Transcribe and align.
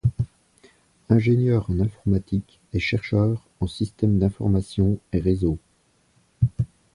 Ingénieur 1.09 1.69
en 1.69 1.79
informatiques 1.79 2.59
et 2.73 2.79
chercheur 2.79 3.45
en 3.59 3.67
systèmes 3.67 4.17
d'information 4.17 4.97
et 5.13 5.19
réseaux. 5.19 5.59